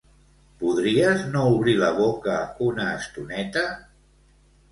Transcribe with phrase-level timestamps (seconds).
[0.61, 2.37] Podries no obrir la boca
[2.69, 3.65] una estoneta?